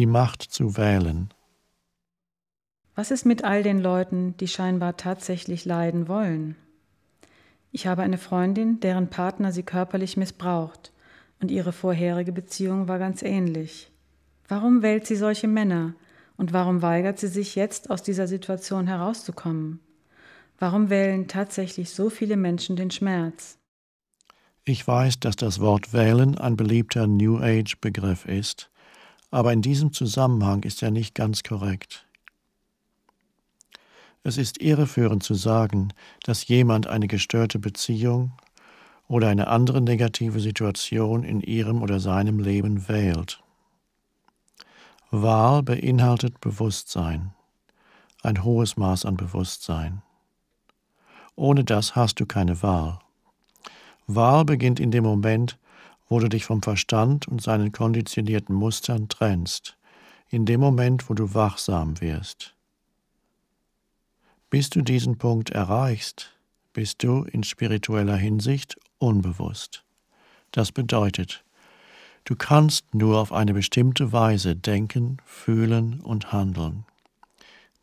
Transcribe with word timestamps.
Die 0.00 0.06
Macht 0.06 0.40
zu 0.40 0.78
wählen. 0.78 1.28
Was 2.94 3.10
ist 3.10 3.26
mit 3.26 3.44
all 3.44 3.62
den 3.62 3.82
Leuten, 3.82 4.34
die 4.38 4.48
scheinbar 4.48 4.96
tatsächlich 4.96 5.66
leiden 5.66 6.08
wollen? 6.08 6.56
Ich 7.70 7.86
habe 7.86 8.00
eine 8.00 8.16
Freundin, 8.16 8.80
deren 8.80 9.10
Partner 9.10 9.52
sie 9.52 9.62
körperlich 9.62 10.16
missbraucht, 10.16 10.94
und 11.38 11.50
ihre 11.50 11.72
vorherige 11.72 12.32
Beziehung 12.32 12.88
war 12.88 12.98
ganz 12.98 13.20
ähnlich. 13.20 13.92
Warum 14.48 14.80
wählt 14.80 15.06
sie 15.06 15.16
solche 15.16 15.48
Männer 15.48 15.92
und 16.38 16.54
warum 16.54 16.80
weigert 16.80 17.18
sie 17.18 17.28
sich 17.28 17.54
jetzt 17.54 17.90
aus 17.90 18.02
dieser 18.02 18.26
Situation 18.26 18.86
herauszukommen? 18.86 19.80
Warum 20.58 20.88
wählen 20.88 21.28
tatsächlich 21.28 21.90
so 21.90 22.08
viele 22.08 22.38
Menschen 22.38 22.74
den 22.74 22.90
Schmerz? 22.90 23.58
Ich 24.64 24.88
weiß, 24.88 25.20
dass 25.20 25.36
das 25.36 25.60
Wort 25.60 25.92
wählen 25.92 26.38
ein 26.38 26.56
beliebter 26.56 27.06
New 27.06 27.36
Age-Begriff 27.36 28.24
ist, 28.24 28.69
aber 29.30 29.52
in 29.52 29.62
diesem 29.62 29.92
Zusammenhang 29.92 30.62
ist 30.64 30.82
er 30.82 30.90
nicht 30.90 31.14
ganz 31.14 31.42
korrekt. 31.42 32.06
Es 34.22 34.36
ist 34.36 34.60
irreführend 34.60 35.22
zu 35.22 35.34
sagen, 35.34 35.92
dass 36.24 36.46
jemand 36.46 36.86
eine 36.86 37.08
gestörte 37.08 37.58
Beziehung 37.58 38.32
oder 39.08 39.28
eine 39.28 39.48
andere 39.48 39.80
negative 39.80 40.40
Situation 40.40 41.24
in 41.24 41.40
ihrem 41.40 41.82
oder 41.82 42.00
seinem 42.00 42.38
Leben 42.38 42.88
wählt. 42.88 43.42
Wahl 45.10 45.62
beinhaltet 45.62 46.40
Bewusstsein, 46.40 47.32
ein 48.22 48.44
hohes 48.44 48.76
Maß 48.76 49.06
an 49.06 49.16
Bewusstsein. 49.16 50.02
Ohne 51.34 51.64
das 51.64 51.96
hast 51.96 52.20
du 52.20 52.26
keine 52.26 52.62
Wahl. 52.62 52.98
Wahl 54.06 54.44
beginnt 54.44 54.78
in 54.78 54.90
dem 54.90 55.04
Moment, 55.04 55.58
wo 56.10 56.18
du 56.18 56.28
dich 56.28 56.44
vom 56.44 56.60
Verstand 56.60 57.28
und 57.28 57.40
seinen 57.40 57.72
konditionierten 57.72 58.54
Mustern 58.54 59.08
trennst, 59.08 59.78
in 60.28 60.44
dem 60.44 60.60
Moment, 60.60 61.08
wo 61.08 61.14
du 61.14 61.34
wachsam 61.34 62.00
wirst. 62.00 62.54
Bis 64.50 64.68
du 64.68 64.82
diesen 64.82 65.18
Punkt 65.18 65.50
erreichst, 65.50 66.36
bist 66.72 67.04
du 67.04 67.22
in 67.22 67.44
spiritueller 67.44 68.16
Hinsicht 68.16 68.76
unbewusst. 68.98 69.84
Das 70.50 70.72
bedeutet, 70.72 71.44
du 72.24 72.34
kannst 72.34 72.92
nur 72.92 73.20
auf 73.20 73.32
eine 73.32 73.54
bestimmte 73.54 74.12
Weise 74.12 74.56
denken, 74.56 75.18
fühlen 75.24 76.00
und 76.00 76.32
handeln, 76.32 76.84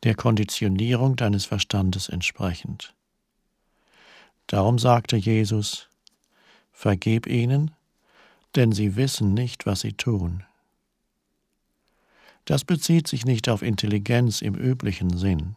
der 0.03 0.15
Konditionierung 0.15 1.15
deines 1.15 1.45
Verstandes 1.45 2.09
entsprechend. 2.09 2.93
Darum 4.47 4.79
sagte 4.79 5.15
Jesus, 5.15 5.87
Vergib 6.73 7.25
ihnen, 7.25 7.71
denn 8.57 8.73
sie 8.73 8.95
wissen 8.95 9.33
nicht, 9.33 9.65
was 9.65 9.81
sie 9.81 9.93
tun. 9.93 10.43
Das 12.45 12.65
bezieht 12.65 13.07
sich 13.07 13.23
nicht 13.23 13.49
auf 13.49 13.61
Intelligenz 13.61 14.41
im 14.41 14.55
üblichen 14.55 15.15
Sinn. 15.15 15.55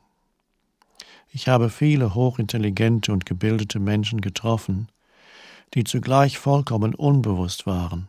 Ich 1.32 1.48
habe 1.48 1.70
viele 1.70 2.14
hochintelligente 2.14 3.12
und 3.12 3.24
gebildete 3.24 3.80
Menschen 3.80 4.20
getroffen, 4.20 4.88
die 5.74 5.84
zugleich 5.84 6.38
vollkommen 6.38 6.94
unbewusst 6.94 7.66
waren, 7.66 8.08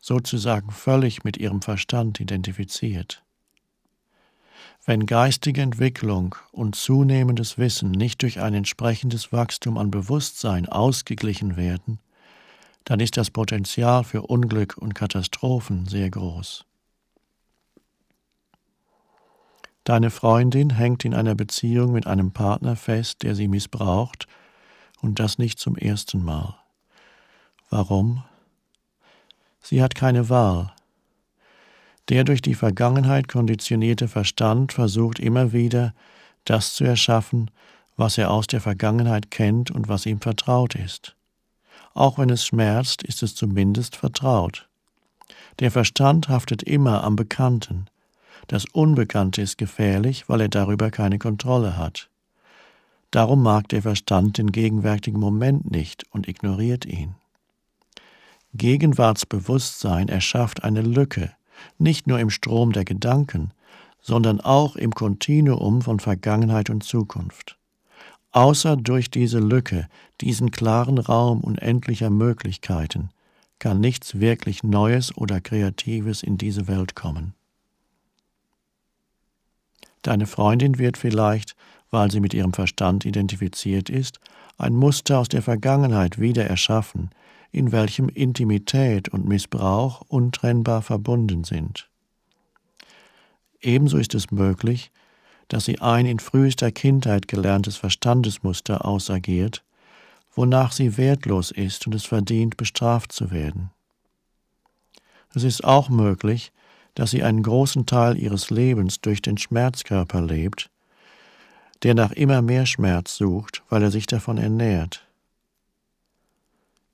sozusagen 0.00 0.70
völlig 0.72 1.24
mit 1.24 1.38
ihrem 1.38 1.62
Verstand 1.62 2.20
identifiziert. 2.20 3.22
Wenn 4.84 5.06
geistige 5.06 5.62
Entwicklung 5.62 6.34
und 6.50 6.74
zunehmendes 6.74 7.56
Wissen 7.56 7.92
nicht 7.92 8.20
durch 8.22 8.40
ein 8.40 8.52
entsprechendes 8.52 9.32
Wachstum 9.32 9.78
an 9.78 9.90
Bewusstsein 9.90 10.68
ausgeglichen 10.68 11.56
werden, 11.56 12.00
dann 12.84 13.00
ist 13.00 13.16
das 13.16 13.30
Potenzial 13.30 14.04
für 14.04 14.22
Unglück 14.22 14.76
und 14.78 14.94
Katastrophen 14.94 15.86
sehr 15.86 16.10
groß. 16.10 16.64
Deine 19.84 20.10
Freundin 20.10 20.70
hängt 20.70 21.04
in 21.04 21.14
einer 21.14 21.34
Beziehung 21.34 21.92
mit 21.92 22.06
einem 22.06 22.32
Partner 22.32 22.76
fest, 22.76 23.22
der 23.22 23.34
sie 23.34 23.48
missbraucht, 23.48 24.28
und 25.00 25.18
das 25.18 25.38
nicht 25.38 25.58
zum 25.58 25.76
ersten 25.76 26.24
Mal. 26.24 26.56
Warum? 27.70 28.22
Sie 29.60 29.82
hat 29.82 29.94
keine 29.94 30.28
Wahl. 30.28 30.72
Der 32.08 32.24
durch 32.24 32.42
die 32.42 32.54
Vergangenheit 32.54 33.28
konditionierte 33.28 34.06
Verstand 34.06 34.72
versucht 34.72 35.18
immer 35.18 35.52
wieder, 35.52 35.94
das 36.44 36.74
zu 36.74 36.84
erschaffen, 36.84 37.50
was 37.96 38.18
er 38.18 38.30
aus 38.30 38.46
der 38.46 38.60
Vergangenheit 38.60 39.30
kennt 39.30 39.70
und 39.70 39.88
was 39.88 40.06
ihm 40.06 40.20
vertraut 40.20 40.74
ist. 40.74 41.16
Auch 41.94 42.18
wenn 42.18 42.30
es 42.30 42.44
schmerzt, 42.44 43.02
ist 43.02 43.22
es 43.22 43.34
zumindest 43.34 43.96
vertraut. 43.96 44.68
Der 45.60 45.70
Verstand 45.70 46.28
haftet 46.28 46.62
immer 46.62 47.04
am 47.04 47.16
Bekannten, 47.16 47.86
das 48.48 48.64
Unbekannte 48.72 49.42
ist 49.42 49.58
gefährlich, 49.58 50.28
weil 50.28 50.40
er 50.40 50.48
darüber 50.48 50.90
keine 50.90 51.18
Kontrolle 51.18 51.76
hat. 51.76 52.10
Darum 53.10 53.42
mag 53.42 53.68
der 53.68 53.82
Verstand 53.82 54.38
den 54.38 54.52
gegenwärtigen 54.52 55.20
Moment 55.20 55.70
nicht 55.70 56.04
und 56.10 56.28
ignoriert 56.28 56.84
ihn. 56.84 57.14
Gegenwartsbewusstsein 58.54 60.08
erschafft 60.08 60.64
eine 60.64 60.82
Lücke, 60.82 61.32
nicht 61.78 62.06
nur 62.06 62.18
im 62.18 62.30
Strom 62.30 62.72
der 62.72 62.84
Gedanken, 62.84 63.52
sondern 64.00 64.40
auch 64.40 64.76
im 64.76 64.92
Kontinuum 64.92 65.82
von 65.82 66.00
Vergangenheit 66.00 66.68
und 66.68 66.82
Zukunft. 66.82 67.56
Außer 68.32 68.76
durch 68.76 69.10
diese 69.10 69.38
Lücke, 69.38 69.88
diesen 70.22 70.50
klaren 70.50 70.98
Raum 70.98 71.42
unendlicher 71.42 72.08
Möglichkeiten, 72.08 73.10
kann 73.58 73.78
nichts 73.78 74.18
wirklich 74.18 74.64
Neues 74.64 75.16
oder 75.16 75.40
Kreatives 75.40 76.22
in 76.22 76.38
diese 76.38 76.66
Welt 76.66 76.94
kommen. 76.94 77.34
Deine 80.00 80.26
Freundin 80.26 80.78
wird 80.78 80.96
vielleicht, 80.96 81.54
weil 81.90 82.10
sie 82.10 82.20
mit 82.20 82.34
ihrem 82.34 82.54
Verstand 82.54 83.04
identifiziert 83.04 83.90
ist, 83.90 84.18
ein 84.56 84.74
Muster 84.74 85.18
aus 85.18 85.28
der 85.28 85.42
Vergangenheit 85.42 86.18
wieder 86.18 86.44
erschaffen, 86.46 87.10
in 87.52 87.70
welchem 87.70 88.08
Intimität 88.08 89.10
und 89.10 89.28
Missbrauch 89.28 90.00
untrennbar 90.08 90.80
verbunden 90.82 91.44
sind. 91.44 91.88
Ebenso 93.60 93.98
ist 93.98 94.14
es 94.14 94.30
möglich, 94.30 94.90
dass 95.48 95.64
sie 95.64 95.80
ein 95.80 96.06
in 96.06 96.18
frühester 96.18 96.70
Kindheit 96.70 97.28
gelerntes 97.28 97.76
Verstandesmuster 97.76 98.84
ausagiert, 98.84 99.62
wonach 100.34 100.72
sie 100.72 100.96
wertlos 100.96 101.50
ist 101.50 101.86
und 101.86 101.94
es 101.94 102.04
verdient, 102.04 102.56
bestraft 102.56 103.12
zu 103.12 103.30
werden. 103.30 103.70
Es 105.34 105.44
ist 105.44 105.64
auch 105.64 105.88
möglich, 105.88 106.52
dass 106.94 107.10
sie 107.10 107.22
einen 107.22 107.42
großen 107.42 107.86
Teil 107.86 108.18
ihres 108.18 108.50
Lebens 108.50 109.00
durch 109.00 109.22
den 109.22 109.38
Schmerzkörper 109.38 110.20
lebt, 110.20 110.70
der 111.82 111.94
nach 111.94 112.12
immer 112.12 112.42
mehr 112.42 112.66
Schmerz 112.66 113.16
sucht, 113.16 113.62
weil 113.68 113.82
er 113.82 113.90
sich 113.90 114.06
davon 114.06 114.38
ernährt. 114.38 115.06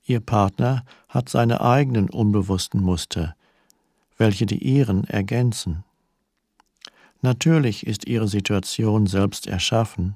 Ihr 0.05 0.19
Partner 0.19 0.83
hat 1.07 1.29
seine 1.29 1.61
eigenen 1.61 2.09
unbewussten 2.09 2.81
Muster, 2.81 3.35
welche 4.17 4.45
die 4.45 4.57
ihren 4.57 5.03
ergänzen. 5.03 5.83
Natürlich 7.21 7.85
ist 7.85 8.07
ihre 8.07 8.27
Situation 8.27 9.05
selbst 9.05 9.45
erschaffen, 9.47 10.15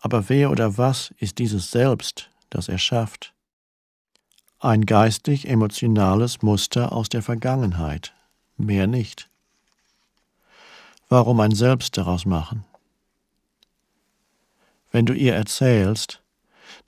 aber 0.00 0.28
wer 0.28 0.50
oder 0.50 0.76
was 0.76 1.14
ist 1.18 1.38
dieses 1.38 1.70
Selbst, 1.70 2.30
das 2.50 2.68
er 2.68 2.78
schafft? 2.78 3.32
Ein 4.58 4.84
geistig-emotionales 4.84 6.42
Muster 6.42 6.92
aus 6.92 7.08
der 7.08 7.22
Vergangenheit, 7.22 8.14
mehr 8.56 8.86
nicht. 8.86 9.30
Warum 11.08 11.40
ein 11.40 11.52
Selbst 11.52 11.96
daraus 11.96 12.26
machen? 12.26 12.64
Wenn 14.92 15.06
du 15.06 15.14
ihr 15.14 15.34
erzählst, 15.34 16.22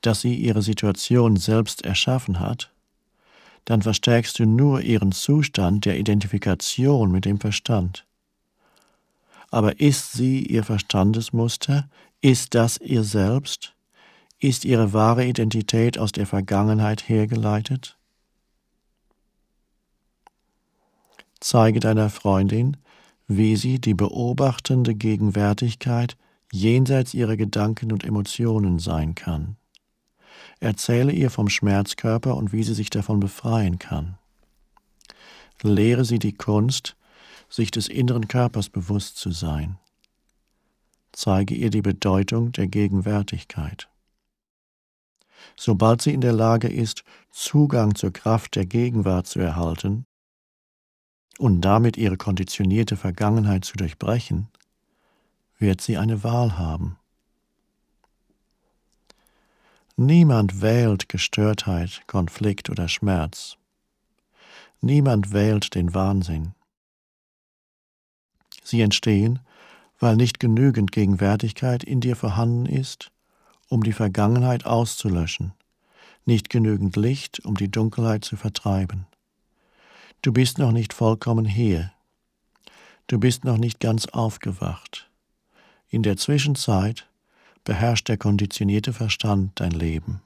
dass 0.01 0.21
sie 0.21 0.35
ihre 0.35 0.63
Situation 0.63 1.37
selbst 1.37 1.85
erschaffen 1.85 2.41
hat, 2.41 2.73
dann 3.65 3.83
verstärkst 3.83 4.39
du 4.39 4.47
nur 4.47 4.81
ihren 4.81 5.13
Zustand 5.13 5.85
der 5.85 5.99
Identifikation 5.99 7.11
mit 7.11 7.25
dem 7.25 7.39
Verstand. 7.39 8.08
Aber 9.51 9.81
ist 9.81 10.13
sie 10.13 10.45
ihr 10.45 10.65
Verstandesmuster? 10.65 11.89
Ist 12.21 12.55
das 12.55 12.79
ihr 12.79 13.05
Selbst? 13.05 13.75
Ist 14.39 14.65
ihre 14.65 14.93
wahre 14.93 15.25
Identität 15.25 15.99
aus 15.99 16.13
der 16.13 16.27
Vergangenheit 16.27 17.09
hergeleitet? 17.09 17.97
Zeige 21.41 21.81
deiner 21.81 22.11
Freundin, 22.11 22.77
wie 23.27 23.57
sie 23.57 23.81
die 23.81 23.95
beobachtende 23.95 24.95
Gegenwärtigkeit 24.95 26.17
jenseits 26.53 27.15
ihrer 27.15 27.37
Gedanken 27.37 27.93
und 27.93 28.05
Emotionen 28.05 28.79
sein 28.79 29.15
kann. 29.15 29.57
Erzähle 30.61 31.13
ihr 31.13 31.31
vom 31.31 31.49
Schmerzkörper 31.49 32.37
und 32.37 32.53
wie 32.53 32.65
sie 32.65 32.75
sich 32.75 32.91
davon 32.91 33.21
befreien 33.21 33.79
kann. 33.79 34.19
Lehre 35.63 36.05
sie 36.05 36.19
die 36.19 36.33
Kunst, 36.33 36.97
sich 37.49 37.71
des 37.71 37.89
inneren 37.89 38.29
Körpers 38.29 38.69
bewusst 38.69 39.17
zu 39.17 39.31
sein. 39.31 39.79
Zeige 41.13 41.55
ihr 41.55 41.71
die 41.71 41.83
Bedeutung 41.83 42.53
der 42.53 42.69
Gegenwärtigkeit. 42.69 43.89
Sobald 45.57 46.03
sie 46.03 46.13
in 46.13 46.21
der 46.21 46.33
Lage 46.33 46.69
ist, 46.69 47.05
Zugang 47.31 47.95
zur 47.95 48.13
Kraft 48.13 48.57
der 48.57 48.67
Gegenwart 48.67 49.27
zu 49.27 49.41
erhalten, 49.41 50.05
und 51.39 51.61
damit 51.61 51.97
ihre 51.97 52.17
konditionierte 52.17 52.97
Vergangenheit 52.97 53.65
zu 53.65 53.77
durchbrechen, 53.77 54.49
wird 55.59 55.81
sie 55.81 55.97
eine 55.97 56.25
Wahl 56.25 56.59
haben. 56.59 56.99
Niemand 59.97 60.61
wählt 60.61 61.09
Gestörtheit, 61.09 62.03
Konflikt 62.07 62.71
oder 62.71 62.89
Schmerz. 62.89 63.57
Niemand 64.81 65.33
wählt 65.33 65.75
den 65.75 65.95
Wahnsinn. 65.95 66.55
Sie 68.69 68.83
entstehen, 68.83 69.39
weil 69.99 70.17
nicht 70.17 70.41
genügend 70.41 70.93
Gegenwärtigkeit 70.93 71.83
in 71.83 72.03
dir 72.03 72.17
vorhanden 72.17 72.67
ist, 72.67 73.11
um 73.71 73.83
die 73.83 73.95
Vergangenheit 73.95 74.67
auszulöschen, 74.67 75.55
nicht 76.27 76.51
genügend 76.51 76.95
Licht, 76.95 77.43
um 77.47 77.57
die 77.57 77.71
Dunkelheit 77.71 78.27
zu 78.27 78.37
vertreiben. 78.37 79.07
Du 80.21 80.35
bist 80.35 80.59
noch 80.59 80.73
nicht 80.73 80.93
vollkommen 80.93 81.47
hier. 81.47 81.93
Du 83.07 83.19
bist 83.19 83.43
noch 83.43 83.57
nicht 83.57 83.81
ganz 83.81 84.05
aufgewacht. 84.05 85.09
In 85.89 86.03
der 86.03 86.19
Zwischenzeit 86.19 87.09
beherrscht 87.65 88.09
der 88.09 88.19
konditionierte 88.19 88.93
Verstand 88.93 89.59
dein 89.61 89.71
Leben. 89.71 90.21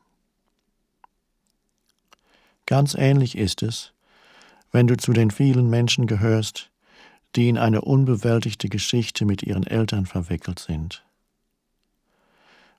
Ganz 2.66 2.94
ähnlich 2.94 3.38
ist 3.38 3.62
es, 3.62 3.92
wenn 4.72 4.88
du 4.88 4.96
zu 4.96 5.12
den 5.12 5.30
vielen 5.30 5.70
Menschen 5.70 6.08
gehörst, 6.08 6.71
die 7.37 7.49
in 7.49 7.58
eine 7.58 7.81
unbewältigte 7.81 8.69
Geschichte 8.69 9.25
mit 9.25 9.43
ihren 9.43 9.67
Eltern 9.67 10.06
verwickelt 10.06 10.58
sind. 10.58 11.05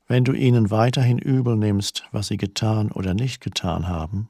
Wenn 0.07 0.25
du 0.25 0.33
ihnen 0.33 0.69
weiterhin 0.69 1.17
übel 1.17 1.55
nimmst, 1.55 2.03
was 2.11 2.27
sie 2.27 2.37
getan 2.37 2.91
oder 2.91 3.13
nicht 3.13 3.41
getan 3.41 3.87
haben, 3.87 4.29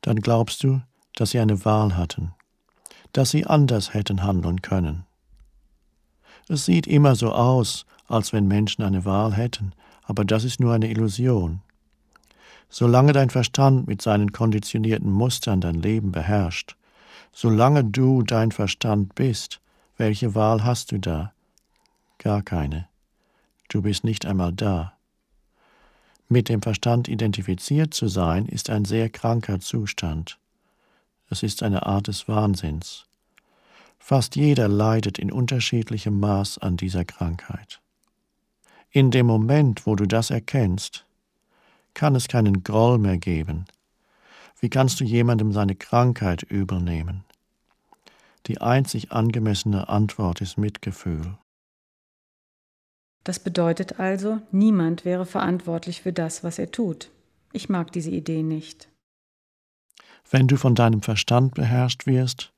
dann 0.00 0.20
glaubst 0.20 0.62
du, 0.62 0.80
dass 1.16 1.30
sie 1.30 1.40
eine 1.40 1.64
Wahl 1.64 1.96
hatten, 1.96 2.32
dass 3.12 3.30
sie 3.30 3.46
anders 3.46 3.94
hätten 3.94 4.22
handeln 4.22 4.62
können. 4.62 5.04
Es 6.48 6.66
sieht 6.66 6.86
immer 6.86 7.14
so 7.16 7.32
aus, 7.32 7.86
als 8.06 8.32
wenn 8.32 8.46
Menschen 8.46 8.84
eine 8.84 9.04
Wahl 9.04 9.32
hätten, 9.32 9.72
aber 10.02 10.24
das 10.24 10.44
ist 10.44 10.60
nur 10.60 10.74
eine 10.74 10.90
Illusion. 10.90 11.60
Solange 12.68 13.12
dein 13.12 13.30
Verstand 13.30 13.86
mit 13.86 14.02
seinen 14.02 14.32
konditionierten 14.32 15.10
Mustern 15.10 15.60
dein 15.60 15.76
Leben 15.76 16.12
beherrscht, 16.12 16.76
solange 17.34 17.84
du 17.84 18.22
dein 18.22 18.52
Verstand 18.52 19.14
bist, 19.14 19.60
welche 19.96 20.34
Wahl 20.34 20.64
hast 20.64 20.92
du 20.92 20.98
da? 20.98 21.32
Gar 22.18 22.42
keine. 22.42 22.88
Du 23.68 23.82
bist 23.82 24.04
nicht 24.04 24.24
einmal 24.24 24.52
da. 24.52 24.94
Mit 26.28 26.48
dem 26.48 26.62
Verstand 26.62 27.08
identifiziert 27.08 27.92
zu 27.92 28.08
sein, 28.08 28.46
ist 28.46 28.70
ein 28.70 28.84
sehr 28.84 29.10
kranker 29.10 29.60
Zustand. 29.60 30.38
Es 31.28 31.42
ist 31.42 31.62
eine 31.62 31.86
Art 31.86 32.06
des 32.06 32.28
Wahnsinns. 32.28 33.06
Fast 33.98 34.36
jeder 34.36 34.68
leidet 34.68 35.18
in 35.18 35.32
unterschiedlichem 35.32 36.18
Maß 36.20 36.58
an 36.58 36.76
dieser 36.76 37.04
Krankheit. 37.04 37.80
In 38.90 39.10
dem 39.10 39.26
Moment, 39.26 39.86
wo 39.86 39.96
du 39.96 40.06
das 40.06 40.30
erkennst, 40.30 41.04
kann 41.94 42.14
es 42.14 42.28
keinen 42.28 42.62
Groll 42.62 42.98
mehr 42.98 43.18
geben. 43.18 43.64
Wie 44.64 44.70
kannst 44.70 44.98
du 44.98 45.04
jemandem 45.04 45.52
seine 45.52 45.74
Krankheit 45.74 46.42
übel 46.42 46.80
nehmen? 46.80 47.22
Die 48.46 48.62
einzig 48.62 49.12
angemessene 49.12 49.90
Antwort 49.90 50.40
ist 50.40 50.56
Mitgefühl. 50.56 51.36
Das 53.24 53.40
bedeutet 53.40 54.00
also, 54.00 54.40
niemand 54.52 55.04
wäre 55.04 55.26
verantwortlich 55.26 56.00
für 56.00 56.14
das, 56.14 56.44
was 56.44 56.58
er 56.58 56.70
tut. 56.70 57.10
Ich 57.52 57.68
mag 57.68 57.92
diese 57.92 58.10
Idee 58.10 58.42
nicht. 58.42 58.88
Wenn 60.30 60.48
du 60.48 60.56
von 60.56 60.74
deinem 60.74 61.02
Verstand 61.02 61.52
beherrscht 61.52 62.06
wirst, 62.06 62.54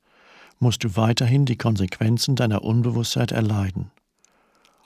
musst 0.60 0.84
du 0.84 0.94
weiterhin 0.94 1.44
die 1.44 1.58
Konsequenzen 1.58 2.36
deiner 2.36 2.62
Unbewusstheit 2.62 3.32
erleiden, 3.32 3.90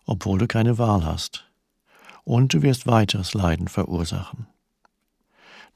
obwohl 0.06 0.38
du 0.38 0.46
keine 0.46 0.78
Wahl 0.78 1.05
hast. 1.05 1.46
Und 2.25 2.55
du 2.55 2.62
wirst 2.62 2.87
weiteres 2.87 3.34
Leiden 3.34 3.69
verursachen. 3.69 4.46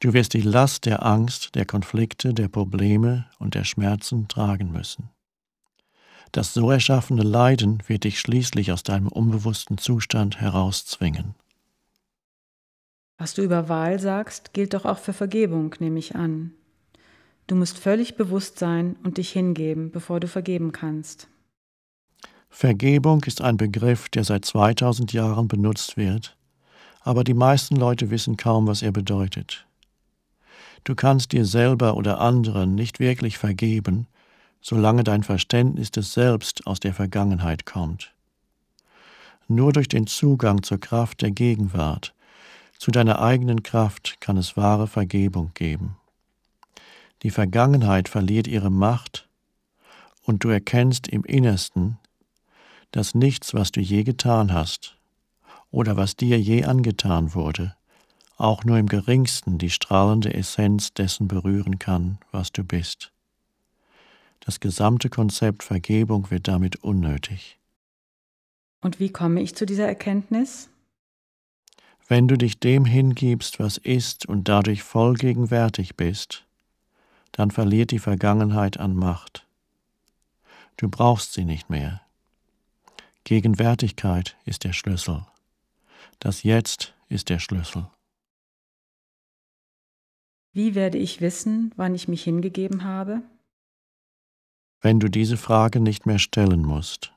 Du 0.01 0.13
wirst 0.13 0.35
die 0.35 0.43
Last 0.43 0.87
der 0.87 1.05
Angst, 1.05 1.55
der 1.55 1.65
Konflikte, 1.65 2.35
der 2.35 2.49
Probleme 2.49 3.27
und 3.39 3.55
der 3.55 3.65
Schmerzen 3.65 4.29
tragen 4.29 4.73
müssen. 4.73 5.11
Das 6.33 6.53
so 6.53 6.71
erschaffene 6.71 7.23
Leiden 7.23 7.83
wird 7.87 8.05
dich 8.05 8.19
schließlich 8.19 8.73
aus 8.73 8.83
deinem 8.83 9.09
unbewussten 9.09 9.79
Zustand 9.79 10.41
herauszwingen. 10.41 11.35
Was 13.19 13.35
du 13.35 13.43
über 13.43 13.69
Wahl 13.69 14.01
sagst, 14.01 14.53
gilt 14.53 14.75
doch 14.75 14.85
auch 14.85 14.99
für 14.99 15.13
Vergebung, 15.13 15.75
nehme 15.79 16.01
ich 16.01 16.17
an. 16.17 16.53
Du 17.47 17.55
musst 17.55 17.79
völlig 17.79 18.17
bewusst 18.17 18.59
sein 18.59 18.97
und 19.05 19.19
dich 19.19 19.31
hingeben, 19.31 19.93
bevor 19.93 20.19
du 20.19 20.27
vergeben 20.27 20.73
kannst. 20.73 21.29
Vergebung 22.49 23.23
ist 23.25 23.41
ein 23.41 23.57
Begriff, 23.57 24.09
der 24.09 24.25
seit 24.25 24.45
2000 24.45 25.13
Jahren 25.13 25.49
benutzt 25.49 25.97
wird, 25.97 26.37
aber 27.01 27.23
die 27.23 27.35
meisten 27.35 27.77
Leute 27.77 28.11
wissen 28.11 28.37
kaum, 28.37 28.67
was 28.67 28.83
er 28.83 28.93
bedeutet. 28.93 29.67
Du 30.85 30.95
kannst 30.95 31.33
dir 31.33 31.47
selber 31.47 31.97
oder 31.97 32.21
anderen 32.21 32.75
nicht 32.75 33.01
wirklich 33.01 33.39
vergeben, 33.39 34.07
solange 34.61 35.03
dein 35.03 35.23
Verständnis 35.23 35.91
des 35.91 36.13
Selbst 36.13 36.67
aus 36.67 36.81
der 36.81 36.95
Vergangenheit 36.95 37.67
kommt. 37.67 38.13
Nur 39.49 39.73
durch 39.73 39.89
den 39.89 40.07
Zugang 40.07 40.63
zur 40.63 40.79
Kraft 40.79 41.23
der 41.23 41.31
Gegenwart, 41.31 42.15
zu 42.79 42.91
deiner 42.91 43.21
eigenen 43.21 43.63
Kraft 43.63 44.21
kann 44.21 44.37
es 44.37 44.57
wahre 44.57 44.87
Vergebung 44.87 45.53
geben. 45.55 45.97
Die 47.23 47.31
Vergangenheit 47.31 48.09
verliert 48.09 48.47
ihre 48.47 48.71
Macht 48.71 49.27
und 50.23 50.45
du 50.45 50.51
erkennst 50.51 51.09
im 51.09 51.25
Innersten, 51.25 51.99
dass 52.91 53.15
nichts, 53.15 53.55
was 53.55 53.73
du 53.73 53.81
je 53.81 54.05
getan 54.05 54.53
hast 54.53 54.97
oder 55.71 55.97
was 55.97 56.17
dir 56.17 56.39
je 56.39 56.65
angetan 56.65 57.35
wurde, 57.35 57.75
auch 58.37 58.65
nur 58.65 58.79
im 58.79 58.87
geringsten 58.87 59.59
die 59.59 59.71
strahlende 59.71 60.35
Essenz 60.35 60.93
dessen 60.93 61.29
berühren 61.29 61.79
kann, 61.79 62.19
was 62.33 62.53
du 62.53 62.65
bist. 62.65 63.13
Das 64.41 64.61
gesamte 64.61 65.09
Konzept 65.09 65.63
Vergebung 65.63 66.31
wird 66.31 66.49
damit 66.49 66.83
unnötig. 66.83 67.59
Und 68.81 69.01
wie 69.01 69.11
komme 69.11 69.41
ich 69.41 69.55
zu 69.55 69.65
dieser 69.65 69.87
Erkenntnis? 69.87 70.69
Wenn 72.07 72.29
du 72.29 72.37
dich 72.37 72.61
dem 72.61 72.85
hingibst, 72.85 73.59
was 73.59 73.79
ist 73.79 74.27
und 74.27 74.49
dadurch 74.49 74.83
voll 74.83 75.15
gegenwärtig 75.15 75.97
bist, 75.97 76.45
dann 77.33 77.51
verliert 77.51 77.91
die 77.91 77.99
Vergangenheit 77.99 78.79
an 78.79 78.95
Macht. 78.95 79.47
Du 80.77 80.91
brauchst 80.91 81.33
sie 81.33 81.47
nicht 81.47 81.71
mehr. 81.71 82.03
Gegenwärtigkeit 83.25 84.37
ist 84.45 84.65
der 84.65 84.75
Schlüssel. 84.75 85.25
Das 86.19 86.43
Jetzt 86.43 86.95
ist 87.09 87.31
der 87.31 87.39
Schlüssel. 87.39 87.87
Wie 90.55 90.75
werde 90.75 90.97
ich 90.97 91.21
wissen, 91.21 91.73
wann 91.77 91.95
ich 91.95 92.09
mich 92.09 92.25
hingegeben 92.25 92.85
habe? 92.85 93.23
wenn 94.85 95.01
du 95.01 95.09
diese 95.09 95.39
Frage 95.39 95.81
nicht 95.81 96.05
mehr 96.05 96.19
stellen 96.19 96.61
musst. 96.61 97.14